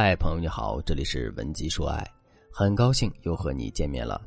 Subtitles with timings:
[0.00, 2.08] 嗨，朋友你好，这里是文姬说爱，
[2.52, 4.24] 很高兴又和你见面了。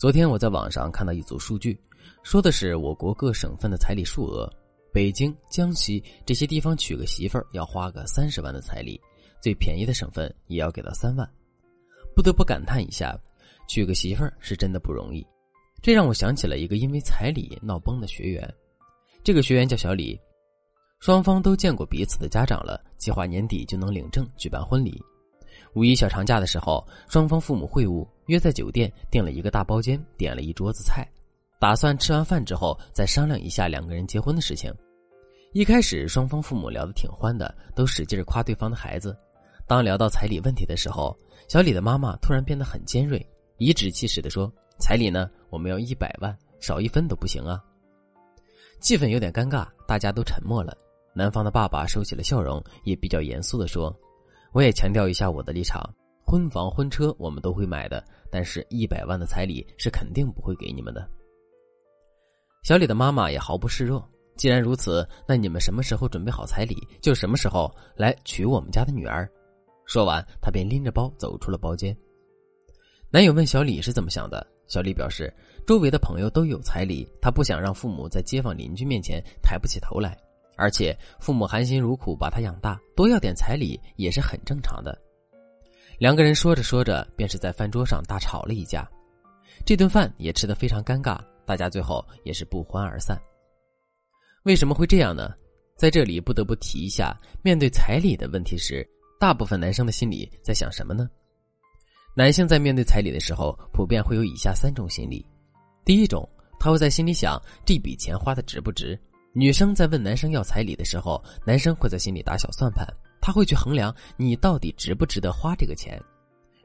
[0.00, 1.80] 昨天我在网上看到一组数据，
[2.24, 4.52] 说的是我国各省份的彩礼数额，
[4.92, 9.00] 北京、江西这些地方娶个媳妇儿要花个三十万的彩礼，
[9.40, 11.24] 最便宜的省份也要给到三万，
[12.12, 13.16] 不得不感叹一下，
[13.68, 15.24] 娶个媳妇儿是真的不容易。
[15.80, 18.54] 这让我想起了一个因为彩礼闹崩的学员，
[19.22, 20.18] 这个学员叫小李。
[21.00, 25.00] 双方都见过彼此的家长了，计划年底就能领证举办婚礼。
[25.74, 31.08] 五一小长假的时候，双方父母会晤，约在酒店订了一个大包间，点了一桌子菜，
[31.60, 34.74] 打算吃完饭之后再商量一下两个人结婚的事情。
[35.52, 39.16] 一开始，双方父母聊得挺欢的，都使劲夸对方的孩子。
[39.68, 43.24] 当聊到彩礼问题的时候，小李的妈妈突然变得很尖锐，
[43.58, 47.62] 颐指气使地说：“彩礼呢，我们要一百万，少一分都不行啊！”
[48.80, 50.76] 气氛有点尴尬，大家都沉默了。
[51.18, 53.92] 男方的爸爸收起了笑容，也比较严肃的说
[54.54, 55.82] ：“我也强调一下我的立场，
[56.24, 61.10] 婚房婚车我们都会买的，但是一百万的彩礼是肯定不会给你们的。”
[62.62, 69.28] 小李的妈妈也毫不示弱，既然如此，那你们什么时候准备好彩礼，就什么时候来娶我们家的女儿。
[69.86, 71.96] 说完，他便拎着包走出了包间。
[73.10, 75.34] 男友问小李是怎么想的，小李表示，
[75.66, 80.16] 周围的朋友都有彩礼，他不想让父母在街坊邻居面前抬不起头来。
[80.58, 85.00] 而且父母含辛茹苦把他养大，多要点彩礼也是很正常的。
[85.98, 88.86] 两个人说着说着，便是在饭桌上大吵了一架，
[89.64, 93.16] 这顿饭也吃得非常尴尬，大家最后也是不欢而散。
[94.42, 95.32] 为什么会这样呢？
[95.76, 98.84] 在这里不得不提一下，面对彩礼的问题时，
[99.20, 101.08] 大部分男生的心里在想什么呢？
[102.16, 105.24] 男性在面对彩礼的时候，普遍会有以下三种心理：
[105.84, 108.98] 第一种，他会在心里想这笔钱花的值不值。
[109.38, 112.84] 女生在问男生要彩礼的时候，男生会在心里打小算盘，
[113.20, 115.96] 他会去衡量你到底值不值得花这个钱。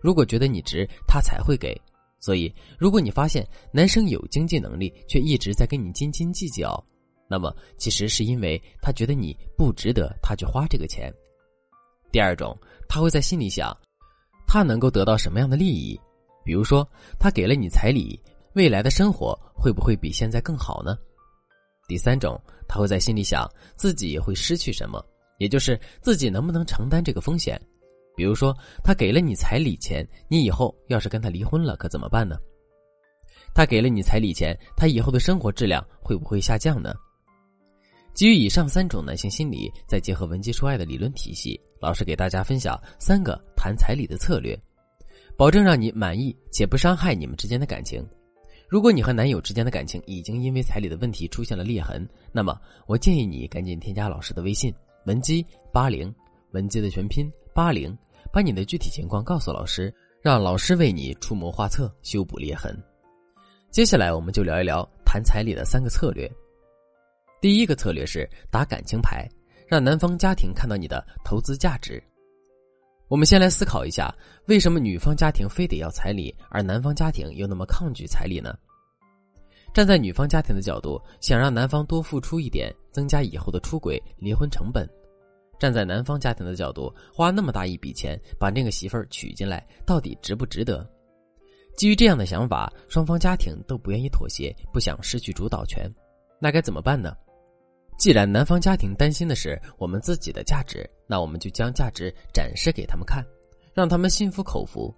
[0.02, 1.80] 如果觉得你值，他才会给。
[2.20, 6.84] 所以，如果你发现男生有经济能力，却一直在跟你斤斤计较，
[7.30, 11.14] 那么其实是因为他觉得你不值得他去花这个钱。
[12.12, 12.58] 第二种，
[12.90, 13.72] 他会在心里想，
[14.48, 16.00] 他能够得到什么样的利益？
[16.44, 16.84] 比如说，
[17.20, 18.20] 他给了你彩礼，
[18.56, 20.98] 未来的生活会不会比现在更好呢？
[21.88, 25.04] 第三种，他会在心里想自己会失去什么，
[25.38, 27.60] 也就是自己能不能承担这个风险。
[28.16, 32.38] 比如说，他给了你彩礼钱，你以后要是跟他离婚了，可怎么办呢？
[33.56, 36.94] 他给了你彩礼钱，他以后的生活质量会不会下降呢？
[38.14, 44.56] 基于以上三种男性心理，再结合文姬说爱的理论体系，老师给大家分享三个谈彩礼的策略，
[45.36, 48.08] 保证让你满意且不伤害你们之间的感情。
[48.74, 54.74] 如果你和男友之间的感情已经因为彩礼的问题出现了裂痕，那么我建议你赶紧添加老师的微信
[55.06, 56.12] 文姬八零，
[56.54, 57.96] 文姬的全拼八零，
[58.32, 62.76] 把你的具体情况告诉老师，让老师为你出谋划策修补裂痕。
[63.70, 66.28] 接下来我们就聊一聊谈彩礼的三个策略。
[67.40, 69.30] 第一个策略是打感情牌，
[69.68, 72.04] 让男方家庭看到你的投资价值。
[73.08, 74.12] 我们先来思考一下，
[74.48, 78.58] 为什么女方家庭非得要彩礼，而男方家庭又那么抗拒彩礼呢？
[79.74, 84.86] 站在女方家庭的角度，想让男方多付出一点，增加以后的出轨、离婚成本；
[85.60, 90.88] 站在男方家庭的角度，花那么大一笔钱把那个媳妇儿娶进来，到底值不值得？
[91.76, 95.92] 基于这样的想法，双方家庭都不愿意妥协，不想失去主导权，
[96.40, 97.18] 那该怎么办呢？
[97.98, 103.26] 既然男方家庭担心的是我们自己的价值，那我们就将价值展示给他们看，
[103.74, 104.94] 让他们心服口服。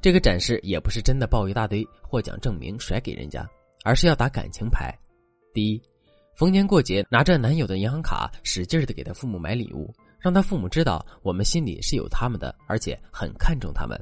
[0.00, 3.48] 这个展示也不是真的抱一大堆获奖证明甩给人家，
[3.84, 4.92] 而是要打感情牌。
[5.52, 5.82] 第一，
[6.34, 13.98] 逢年过节拿着男友的银行卡，使劲的给他父母买礼物，让他父母知道我们心里是有他们的，而且很看重他们。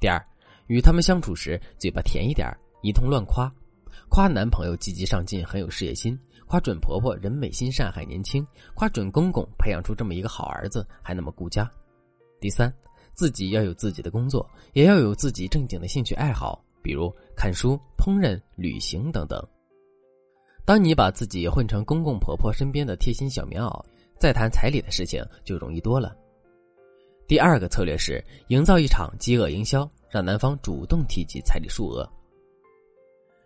[0.00, 0.22] 第二，
[0.66, 2.48] 与他们相处时嘴巴甜一点，
[2.82, 3.50] 一通乱夸，
[4.08, 6.18] 夸男朋友积极上进，很有事业心。
[6.46, 11.68] 夸准婆婆人美心善还年轻，夸准公公培养出这么一个好儿子还那么顾家。
[12.38, 12.72] 第三，
[13.14, 19.42] 自己要有自己的工作，也要有自己正经的兴趣爱好，比如看书、烹饪、旅行等等。
[20.66, 23.82] 当你把自己混成公公婆婆身边的贴心小棉袄，
[24.18, 26.14] 再谈彩礼的事情就容易多了。
[27.26, 32.06] 第二个策略是营造一场饥饿营销，让男方主动提及彩礼数额。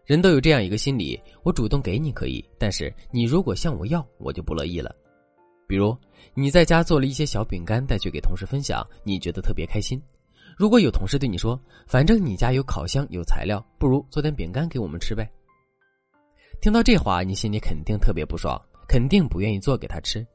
[0.04, 4.92] 人都有这样一个心理：我主动给你可以，但是你如果向我要，我就不乐意了。
[5.68, 5.96] 比如
[6.34, 10.00] 你在家做了一些小饼干带去给同事分享，你觉得特别开心。
[10.58, 15.30] 如果有同事对你说：“反正你家有烤箱有材料，不如做点饼干给我们吃呗。”
[16.60, 20.26] 听到这话，你心里肯定特别不爽，肯定不愿意做给他吃。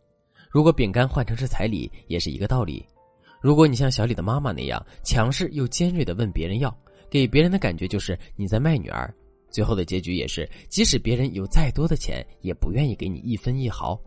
[0.50, 2.86] 如果饼干换成是彩礼，也是一个道理。
[3.42, 6.74] 如果你像小李的妈妈那样强势又尖锐的问别人要，
[7.10, 9.14] 给别人的感觉就是你在卖女儿，
[9.52, 14.02] 最后的结局也是，即使别人有再多的钱，也不愿意给你一分一毫。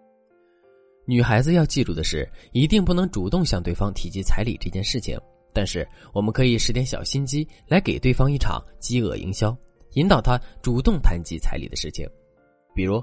[1.04, 5.20] 女孩子要记住的是，一定不能主动向对方提及彩礼这件事情。
[5.56, 9.56] 但是，我们可以使点小心机，来给对方一场饥饿营销，
[9.94, 12.06] 引导他主动谈及彩礼的事情。
[12.74, 13.02] 比如，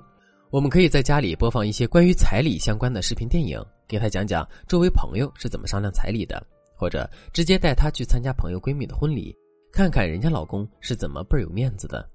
[0.51, 6.45] 我们可以在家里播放一些关于彩礼相关的视频电影，给他讲讲周围朋友是怎么商量彩礼的，
[6.75, 9.35] 或者直接带他去参加朋友闺蜜的婚礼，
[9.71, 12.07] 看看人家老公是怎么倍儿有面子的。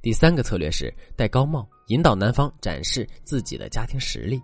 [0.00, 4.40] 第三个策略是戴高帽，引导男方展示自己的家庭实力。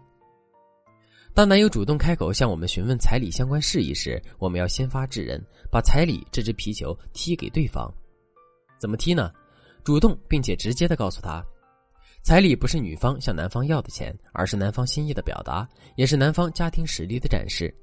[1.34, 7.92] 当男友主动开口向我们询问彩礼相关事宜时，我们要先发制人，把彩礼这只皮球踢给对方。
[8.78, 9.32] 怎么踢呢？
[9.82, 11.44] 主动并且直接的告诉他，
[12.22, 17.74] 彩礼不是女方向男方要的钱，而是男方心意的表达，也是男方家庭实力的展示。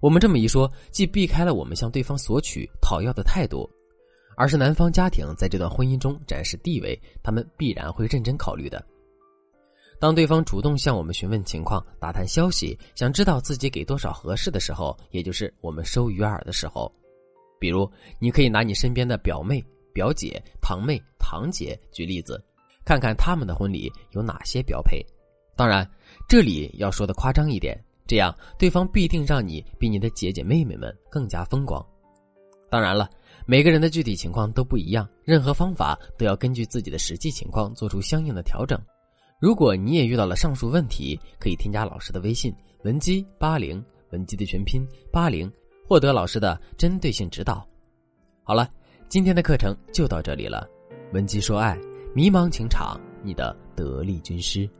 [0.00, 3.68] 我们这么一说，既避开了我们向对方索取讨要的态度，
[4.36, 8.84] 而是男方家庭在这段婚姻中展示地位，他们必然会认真考虑的。
[10.02, 16.92] 当对方主动向我们询问情况、打探消息，想知道自己给多少合适的时候，也就是我们收鱼饵的时候。
[17.60, 17.88] 比如，
[18.18, 19.64] 你可以拿你身边的表妹、
[19.94, 22.42] 表姐、堂妹、堂姐举例子，
[22.84, 25.00] 看看他们的婚礼有哪些标配。
[25.54, 25.88] 当然，
[26.28, 31.80] 这里要说的夸张一点，这样对方必定让你比你的姐姐妹妹们更加风光。
[32.68, 33.08] 当然了，
[33.46, 38.76] 每个人的具体情况都不一样，任何方法都要根据自己的实际情况做出相应的调整。
[39.42, 42.54] 如果你也遇到了上述问题，可以添加老师的微信
[42.84, 45.50] 文姬八零，文姬的全拼八零，
[45.84, 47.66] 获得老师的针对性指导。
[48.44, 48.70] 好了，
[49.08, 50.64] 今天的课程就到这里了。
[51.12, 51.76] 文姬说爱，
[52.14, 54.70] 迷茫情场，你的得力军师。